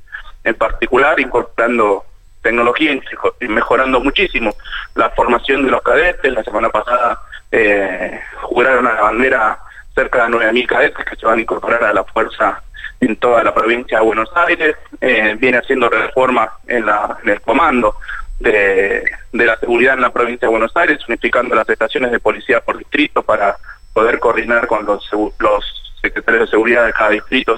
en 0.43 0.55
particular, 0.55 1.17
incorporando 1.17 2.03
tecnología 2.41 3.00
y 3.39 3.48
mejorando 3.48 4.01
muchísimo 4.01 4.53
la 4.96 5.10
formación 5.12 5.63
de 5.63 5.72
los 5.72 5.82
cadetes. 5.82 6.34
La 6.34 6.43
semana 6.43 6.70
pasada 6.70 7.22
eh, 7.55 8.19
juraron 8.41 8.88
a 8.88 8.93
la 8.93 9.01
bandera 9.01 9.60
cerca 9.93 10.25
de 10.25 10.33
9.000 10.33 10.65
cadetes 10.65 11.05
que 11.05 11.15
se 11.15 11.25
van 11.27 11.38
a 11.38 11.41
incorporar 11.41 11.83
a 11.83 11.93
la 11.93 12.03
fuerza 12.03 12.63
en 13.00 13.15
toda 13.17 13.43
la 13.43 13.53
provincia 13.53 14.00
de 14.00 14.05
Buenos 14.05 14.29
Aires, 14.36 14.75
eh, 15.00 15.36
viene 15.38 15.60
haciendo 15.60 15.88
reformas 15.88 16.50
en, 16.67 16.86
el 17.25 17.41
comando 17.41 17.95
de, 18.39 19.03
de, 19.31 19.45
la 19.45 19.55
seguridad 19.57 19.93
en 19.93 20.01
la 20.01 20.12
provincia 20.12 20.48
de 20.48 20.51
Buenos 20.51 20.75
Aires, 20.75 20.98
unificando 21.07 21.53
las 21.53 21.69
estaciones 21.69 22.12
de 22.12 22.19
policía 22.19 22.60
por 22.62 22.79
distrito 22.79 23.22
para 23.22 23.55
poder 23.93 24.17
coordinar 24.17 24.65
con 24.65 24.83
los, 24.88 25.07
los 25.38 25.95
secretarios 26.01 26.45
de 26.45 26.51
seguridad 26.51 26.88
de 26.88 26.93
cada 26.93 27.12
distrito 27.12 27.55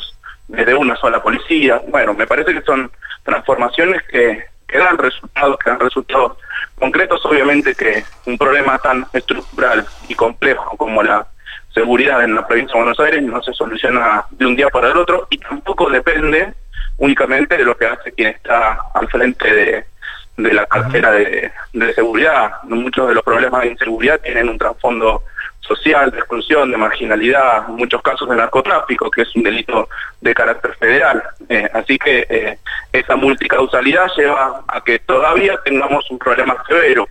desde 0.49 0.75
una 0.75 0.97
sola 0.97 1.23
policía. 1.23 1.81
Bueno, 1.87 2.13
me 2.13 2.27
parece 2.27 2.53
que 2.53 2.61
son 2.63 2.91
transformaciones 3.23 4.03
que, 4.03 4.43
que 4.75 4.83
dan 4.83 4.97
resultados, 4.97 5.57
que 5.57 5.69
dan 5.69 5.79
resultados 5.79 6.37
concretos, 6.77 7.25
obviamente 7.25 7.73
que 7.75 8.03
un 8.25 8.37
problema 8.37 8.77
tan 8.79 9.05
estructural 9.13 9.85
y 10.09 10.15
complejo 10.15 10.75
como 10.77 11.01
la 11.01 11.25
seguridad 11.73 12.23
en 12.23 12.35
la 12.35 12.45
provincia 12.45 12.73
de 12.73 12.79
Buenos 12.79 12.99
Aires 12.99 13.23
no 13.23 13.41
se 13.41 13.53
soluciona 13.53 14.25
de 14.31 14.45
un 14.45 14.55
día 14.55 14.67
para 14.69 14.89
el 14.89 14.97
otro 14.97 15.27
y 15.29 15.37
tampoco 15.37 15.89
depende 15.89 16.53
únicamente 16.97 17.57
de 17.57 17.63
lo 17.63 17.77
que 17.77 17.85
hace 17.85 18.11
quien 18.11 18.29
está 18.29 18.79
al 18.93 19.07
frente 19.09 19.85
de, 20.37 20.53
la 20.53 20.65
cartera 20.65 21.11
de, 21.11 21.51
seguridad. 21.93 22.51
Muchos 22.63 23.07
de 23.07 23.15
los 23.15 23.23
problemas 23.23 23.61
de 23.61 23.69
inseguridad 23.69 24.19
tienen 24.19 24.49
un 24.49 24.57
trasfondo 24.57 25.23
social, 25.67 26.11
de 26.11 26.17
exclusión, 26.17 26.71
de 26.71 26.77
marginalidad, 26.77 27.67
muchos 27.67 28.01
casos 28.01 28.29
de 28.29 28.35
narcotráfico, 28.35 29.09
que 29.09 29.23
es 29.23 29.35
un 29.35 29.43
delito 29.43 29.89
de 30.21 30.33
carácter 30.33 30.75
federal. 30.75 31.23
Eh, 31.49 31.69
así 31.73 31.97
que 31.97 32.25
eh, 32.29 32.59
esa 32.91 33.15
multicausalidad 33.15 34.07
lleva 34.15 34.63
a 34.67 34.81
que 34.81 34.99
todavía 34.99 35.59
tengamos 35.63 36.09
un 36.11 36.19
problema 36.19 36.55
severo 36.67 37.07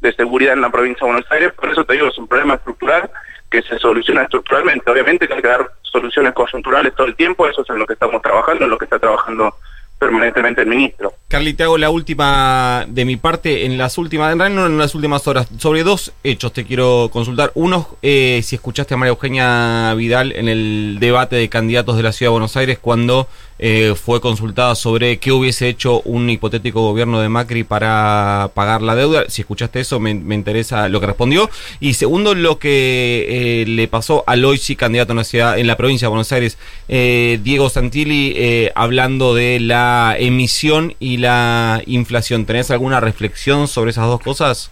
de 0.00 0.12
seguridad 0.12 0.54
en 0.54 0.62
la 0.62 0.70
provincia 0.70 1.06
de 1.06 1.12
Buenos 1.12 1.32
Aires, 1.32 1.52
por 1.52 1.70
eso 1.70 1.84
te 1.84 1.94
digo, 1.94 2.08
es 2.08 2.18
un 2.18 2.26
problema 2.26 2.54
estructural 2.54 3.08
que 3.50 3.62
se 3.62 3.78
soluciona 3.78 4.22
estructuralmente. 4.22 4.90
Obviamente 4.90 5.28
que 5.28 5.34
hay 5.34 5.42
que 5.42 5.48
dar 5.48 5.70
soluciones 5.82 6.32
coyunturales 6.32 6.94
todo 6.94 7.06
el 7.06 7.14
tiempo, 7.14 7.46
eso 7.46 7.62
es 7.62 7.70
en 7.70 7.78
lo 7.78 7.86
que 7.86 7.92
estamos 7.92 8.20
trabajando, 8.22 8.64
en 8.64 8.70
lo 8.70 8.78
que 8.78 8.86
está 8.86 8.98
trabajando 8.98 9.54
permanentemente 10.02 10.62
el 10.62 10.66
ministro. 10.66 11.14
Carly, 11.28 11.54
te 11.54 11.62
hago 11.62 11.78
la 11.78 11.88
última 11.88 12.84
de 12.88 13.04
mi 13.04 13.14
parte, 13.14 13.66
en 13.66 13.78
las 13.78 13.98
últimas, 13.98 14.32
en 14.32 14.38
realidad 14.40 14.60
no 14.60 14.66
en 14.66 14.76
las 14.76 14.96
últimas 14.96 15.28
horas, 15.28 15.46
sobre 15.58 15.84
dos 15.84 16.12
hechos 16.24 16.52
te 16.52 16.64
quiero 16.64 17.08
consultar. 17.12 17.52
Uno, 17.54 17.88
eh, 18.02 18.40
si 18.42 18.56
escuchaste 18.56 18.94
a 18.94 18.96
María 18.96 19.10
Eugenia 19.10 19.94
Vidal 19.94 20.32
en 20.32 20.48
el 20.48 20.96
debate 20.98 21.36
de 21.36 21.48
candidatos 21.48 21.96
de 21.96 22.02
la 22.02 22.10
Ciudad 22.10 22.30
de 22.30 22.32
Buenos 22.32 22.56
Aires 22.56 22.80
cuando 22.80 23.28
eh, 23.64 23.94
fue 23.94 24.20
consultada 24.20 24.74
sobre 24.74 25.18
qué 25.18 25.30
hubiese 25.30 25.68
hecho 25.68 26.02
un 26.02 26.28
hipotético 26.28 26.82
gobierno 26.82 27.20
de 27.20 27.28
Macri 27.28 27.62
para 27.62 28.50
pagar 28.54 28.82
la 28.82 28.96
deuda. 28.96 29.26
Si 29.28 29.42
escuchaste 29.42 29.78
eso, 29.78 30.00
me, 30.00 30.14
me 30.14 30.34
interesa 30.34 30.88
lo 30.88 30.98
que 30.98 31.06
respondió. 31.06 31.48
Y 31.78 31.94
segundo, 31.94 32.34
lo 32.34 32.58
que 32.58 33.62
eh, 33.62 33.66
le 33.66 33.86
pasó 33.86 34.24
al 34.26 34.44
hoy 34.44 34.58
sí 34.58 34.74
candidato 34.74 35.12
en 35.12 35.18
la 35.18 35.24
ciudad, 35.24 35.56
en 35.56 35.68
la 35.68 35.76
provincia 35.76 36.06
de 36.06 36.10
Buenos 36.10 36.32
Aires, 36.32 36.58
eh, 36.88 37.38
Diego 37.44 37.70
Santilli, 37.70 38.32
eh, 38.34 38.72
hablando 38.74 39.32
de 39.32 39.60
la 39.60 40.16
emisión 40.18 40.96
y 40.98 41.18
la 41.18 41.82
inflación. 41.86 42.46
¿Tenés 42.46 42.72
alguna 42.72 42.98
reflexión 42.98 43.68
sobre 43.68 43.92
esas 43.92 44.06
dos 44.06 44.20
cosas? 44.20 44.71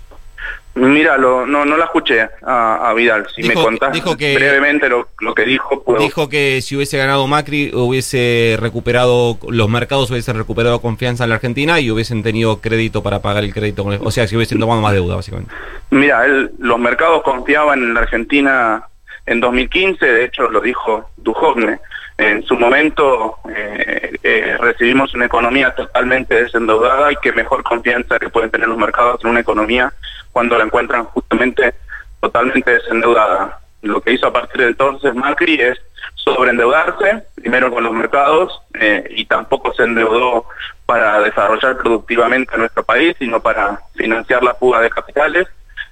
Mira, 0.80 1.18
lo, 1.18 1.46
no, 1.46 1.66
no 1.66 1.76
la 1.76 1.84
escuché 1.84 2.26
a, 2.42 2.92
Vidal. 2.96 3.26
Si 3.34 3.42
me 3.42 3.52
contás 3.52 3.92
brevemente 4.16 4.88
lo, 4.88 5.34
que 5.34 5.44
dijo, 5.44 5.84
Dijo 5.98 6.28
que 6.30 6.62
si 6.62 6.74
hubiese 6.74 6.96
ganado 6.96 7.26
Macri, 7.26 7.70
hubiese 7.74 8.56
recuperado, 8.58 9.38
los 9.48 9.68
mercados 9.68 10.10
hubiesen 10.10 10.38
recuperado 10.38 10.80
confianza 10.80 11.24
en 11.24 11.30
la 11.30 11.36
Argentina 11.36 11.80
y 11.80 11.90
hubiesen 11.90 12.22
tenido 12.22 12.62
crédito 12.62 13.02
para 13.02 13.20
pagar 13.20 13.44
el 13.44 13.52
crédito. 13.52 13.84
O 14.00 14.10
sea, 14.10 14.26
si 14.26 14.36
hubiesen 14.36 14.58
tomado 14.58 14.80
más 14.80 14.94
deuda, 14.94 15.16
básicamente. 15.16 15.52
Mira, 15.90 16.26
los 16.26 16.78
mercados 16.78 17.22
confiaban 17.24 17.82
en 17.82 17.92
la 17.92 18.00
Argentina 18.00 18.82
en 19.26 19.40
2015, 19.40 20.06
de 20.06 20.24
hecho 20.24 20.48
lo 20.48 20.60
dijo 20.62 21.10
Duhovne. 21.18 21.78
En 22.20 22.42
su 22.42 22.54
momento 22.54 23.38
eh, 23.48 24.12
eh, 24.22 24.56
recibimos 24.60 25.14
una 25.14 25.24
economía 25.24 25.74
totalmente 25.74 26.34
desendeudada 26.34 27.10
y 27.10 27.16
que 27.16 27.32
mejor 27.32 27.62
confianza 27.62 28.18
que 28.18 28.28
pueden 28.28 28.50
tener 28.50 28.68
los 28.68 28.76
mercados 28.76 29.24
en 29.24 29.30
una 29.30 29.40
economía 29.40 29.90
cuando 30.30 30.58
la 30.58 30.64
encuentran 30.64 31.04
justamente 31.04 31.72
totalmente 32.20 32.72
desendeudada. 32.72 33.60
Lo 33.80 34.02
que 34.02 34.12
hizo 34.12 34.26
a 34.26 34.32
partir 34.34 34.60
de 34.60 34.66
entonces 34.66 35.14
Macri 35.14 35.62
es 35.62 35.80
sobreendeudarse, 36.14 37.24
primero 37.36 37.70
con 37.70 37.84
los 37.84 37.92
mercados, 37.94 38.60
eh, 38.74 39.02
y 39.16 39.24
tampoco 39.24 39.72
se 39.72 39.84
endeudó 39.84 40.44
para 40.84 41.20
desarrollar 41.20 41.78
productivamente 41.78 42.54
nuestro 42.58 42.82
país, 42.82 43.16
sino 43.18 43.40
para 43.40 43.80
financiar 43.94 44.42
la 44.42 44.52
fuga 44.52 44.82
de 44.82 44.90
capitales 44.90 45.48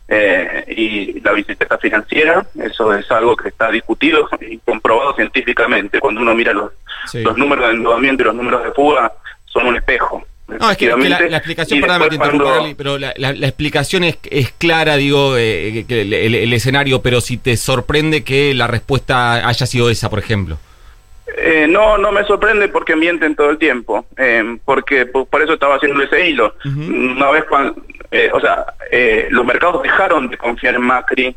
eh, 0.08 0.64
y 0.68 1.20
la 1.20 1.32
bicicleta 1.32 1.78
financiera. 1.78 2.46
Eso 2.60 2.94
es 2.94 3.10
algo 3.10 3.36
que 3.36 3.48
está 3.48 3.70
discutido 3.70 4.28
y 4.40 4.58
comprobado 4.58 5.14
científicamente. 5.14 6.00
Cuando 6.00 6.22
uno 6.22 6.34
mira 6.34 6.52
los, 6.52 6.72
los 7.12 7.36
números 7.36 7.68
de 7.68 7.74
endeudamiento 7.74 8.22
y 8.22 8.26
los 8.26 8.34
números 8.34 8.64
de 8.64 8.72
fuga, 8.72 9.12
son 9.46 9.66
un 9.66 9.76
espejo. 9.76 10.24
No, 10.48 10.70
es 10.70 10.78
que, 10.78 10.86
la, 10.86 11.36
explicación, 11.36 11.82
pero 12.78 12.96
la, 12.96 13.10
explicación 13.10 14.02
es, 14.02 14.18
es, 14.30 14.50
clara, 14.52 14.96
digo, 14.96 15.36
eh, 15.36 15.84
el, 15.86 16.52
escenario, 16.54 17.02
pero 17.02 17.20
si 17.20 17.36
te 17.36 17.54
sorprende 17.58 18.24
que 18.24 18.54
la 18.54 18.66
respuesta 18.66 19.46
haya 19.46 19.66
sido 19.66 19.90
esa, 19.90 20.08
por 20.08 20.18
ejemplo. 20.18 20.56
Eh, 21.36 21.66
no, 21.68 21.98
no 21.98 22.12
me 22.12 22.24
sorprende 22.24 22.68
porque 22.68 22.96
mienten 22.96 23.36
todo 23.36 23.50
el 23.50 23.58
tiempo, 23.58 24.06
eh, 24.16 24.56
porque 24.64 25.04
por, 25.04 25.42
eso 25.42 25.52
estaba 25.52 25.76
haciendo 25.76 26.02
ese 26.02 26.30
hilo. 26.30 26.54
Una 26.64 27.30
vez 27.30 27.44
cuando, 27.44 27.74
o 28.32 28.40
sea, 28.40 28.66
los 29.30 29.44
mercados 29.44 29.82
dejaron 29.82 30.28
de 30.28 30.38
confiar 30.38 30.74
en 30.74 30.82
Macri 30.82 31.36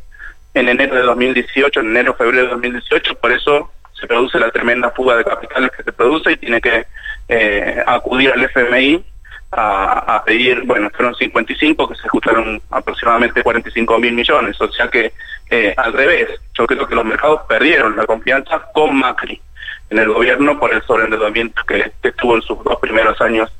en 0.53 0.69
enero 0.69 0.95
de 0.95 1.01
2018, 1.01 1.79
en 1.79 1.87
enero, 1.87 2.15
febrero 2.15 2.43
de 2.43 2.51
2018, 2.51 3.15
por 3.15 3.31
eso 3.31 3.71
se 3.93 4.07
produce 4.07 4.39
la 4.39 4.51
tremenda 4.51 4.89
fuga 4.91 5.15
de 5.15 5.23
capitales 5.23 5.71
que 5.75 5.83
se 5.83 5.91
produce 5.91 6.31
y 6.31 6.37
tiene 6.37 6.59
que 6.59 6.85
eh, 7.29 7.83
acudir 7.85 8.31
al 8.31 8.43
FMI 8.43 9.05
a, 9.53 10.23
pedir, 10.25 10.61
bueno, 10.63 10.89
fueron 10.91 11.13
55 11.13 11.89
que 11.89 11.95
se 11.95 12.07
ajustaron 12.07 12.61
aproximadamente 12.71 13.43
45 13.43 13.99
mil 13.99 14.13
millones, 14.13 14.59
o 14.61 14.71
sea 14.71 14.87
que 14.87 15.11
eh, 15.49 15.73
al 15.75 15.91
revés, 15.91 16.29
yo 16.53 16.65
creo 16.65 16.87
que 16.87 16.95
los 16.95 17.03
mercados 17.03 17.41
perdieron 17.49 17.97
la 17.97 18.05
confianza 18.05 18.61
con 18.73 18.95
Macri 18.95 19.41
en 19.89 19.99
el 19.99 20.07
gobierno 20.07 20.57
por 20.57 20.73
el 20.73 20.81
sobreendeudamiento 20.83 21.61
que, 21.65 21.91
que 22.01 22.13
tuvo 22.13 22.37
en 22.37 22.41
sus 22.43 22.63
dos 22.63 22.79
primeros 22.79 23.19
años 23.19 23.51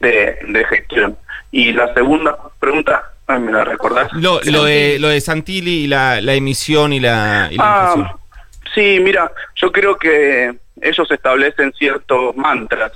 de, 0.00 0.66
gestión. 0.68 1.16
Y 1.56 1.72
la 1.72 1.94
segunda 1.94 2.36
pregunta, 2.58 3.12
¿me 3.28 3.52
la 3.52 3.62
recordás? 3.62 4.12
Lo, 4.14 4.40
lo, 4.42 4.64
de, 4.64 4.98
lo 4.98 5.06
de 5.06 5.20
Santilli 5.20 5.84
y 5.84 5.86
la, 5.86 6.18
emisión 6.18 6.92
y 6.92 6.98
la, 6.98 7.48
y 7.48 7.56
ah, 7.60 8.16
Sí, 8.74 8.98
mira, 9.00 9.30
yo 9.54 9.70
creo 9.70 9.96
que 9.96 10.52
ellos 10.82 11.08
establecen 11.08 11.72
ciertos 11.74 12.36
mantras 12.36 12.90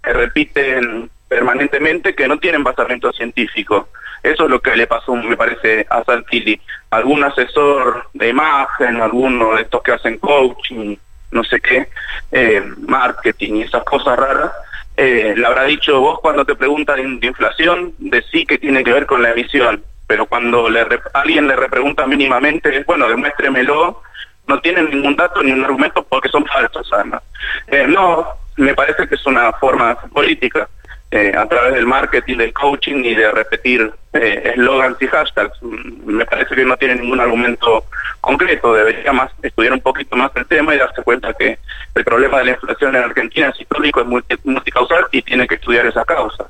que 0.00 0.12
repiten 0.12 1.10
permanentemente 1.26 2.14
que 2.14 2.28
no 2.28 2.38
tienen 2.38 2.62
basamento 2.62 3.12
científico. 3.12 3.88
Eso 4.22 4.44
es 4.44 4.50
lo 4.50 4.60
que 4.60 4.76
le 4.76 4.86
pasó, 4.86 5.16
me 5.16 5.36
parece, 5.36 5.84
a 5.90 6.04
Santilli. 6.04 6.60
Algún 6.90 7.24
asesor 7.24 8.10
de 8.12 8.28
imagen, 8.28 9.00
alguno 9.00 9.56
de 9.56 9.62
estos 9.62 9.82
que 9.82 9.90
hacen 9.90 10.18
coaching, 10.18 10.94
no 11.32 11.42
sé 11.42 11.60
qué, 11.60 11.88
eh, 12.30 12.62
marketing 12.86 13.56
y 13.56 13.62
esas 13.62 13.82
cosas 13.82 14.16
raras, 14.16 14.52
eh, 14.96 15.34
le 15.36 15.46
habrá 15.46 15.64
dicho 15.64 16.00
vos 16.00 16.20
cuando 16.20 16.44
te 16.44 16.54
preguntan 16.54 17.20
de 17.20 17.26
inflación, 17.26 17.94
sí 18.30 18.46
que 18.46 18.58
tiene 18.58 18.84
que 18.84 18.92
ver 18.92 19.06
con 19.06 19.22
la 19.22 19.32
emisión, 19.32 19.82
pero 20.06 20.26
cuando 20.26 20.68
le 20.68 20.86
alguien 21.14 21.48
le 21.48 21.56
repregunta 21.56 22.06
mínimamente, 22.06 22.84
bueno, 22.86 23.08
demuéstremelo, 23.08 24.02
no 24.46 24.60
tienen 24.60 24.90
ningún 24.90 25.16
dato 25.16 25.42
ni 25.42 25.52
un 25.52 25.64
argumento 25.64 26.04
porque 26.04 26.28
son 26.28 26.44
falsos 26.46 26.88
además. 26.92 27.22
Eh, 27.66 27.86
no, 27.88 28.26
me 28.56 28.74
parece 28.74 29.08
que 29.08 29.14
es 29.14 29.26
una 29.26 29.52
forma 29.52 29.96
política 30.12 30.68
eh, 31.14 31.32
a 31.36 31.46
través 31.46 31.74
del 31.74 31.86
marketing, 31.86 32.38
del 32.38 32.52
coaching 32.52 33.04
y 33.04 33.14
de 33.14 33.30
repetir 33.30 33.88
eh, 34.14 34.50
eslogans 34.52 35.00
y 35.00 35.06
hashtags. 35.06 35.62
Mm, 35.62 36.06
me 36.06 36.26
parece 36.26 36.56
que 36.56 36.64
no 36.64 36.76
tiene 36.76 36.96
ningún 36.96 37.20
argumento 37.20 37.84
concreto, 38.20 38.74
debería 38.74 39.12
más 39.12 39.30
estudiar 39.40 39.74
un 39.74 39.80
poquito 39.80 40.16
más 40.16 40.32
el 40.34 40.44
tema 40.46 40.74
y 40.74 40.78
darse 40.78 41.02
cuenta 41.02 41.32
que 41.34 41.56
el 41.94 42.04
problema 42.04 42.38
de 42.38 42.46
la 42.46 42.50
inflación 42.50 42.96
en 42.96 43.04
Argentina 43.04 43.50
es 43.50 43.60
histórico, 43.60 44.00
es 44.28 44.44
multicausal 44.44 45.06
y 45.12 45.22
tiene 45.22 45.46
que 45.46 45.54
estudiar 45.54 45.86
esas 45.86 46.04
causas. 46.04 46.48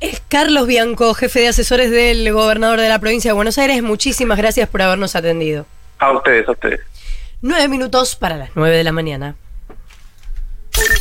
Es 0.00 0.20
Carlos 0.28 0.66
Bianco, 0.66 1.14
jefe 1.14 1.38
de 1.38 1.48
asesores 1.48 1.92
del 1.92 2.32
gobernador 2.32 2.80
de 2.80 2.88
la 2.88 2.98
provincia 2.98 3.28
de 3.28 3.34
Buenos 3.34 3.56
Aires. 3.58 3.84
Muchísimas 3.84 4.36
gracias 4.36 4.68
por 4.68 4.82
habernos 4.82 5.14
atendido. 5.14 5.64
A 6.00 6.10
ustedes, 6.10 6.48
a 6.48 6.52
ustedes. 6.52 6.80
Nueve 7.40 7.68
minutos 7.68 8.16
para 8.16 8.36
las 8.36 8.50
nueve 8.56 8.76
de 8.76 8.82
la 8.82 8.90
mañana. 8.90 9.36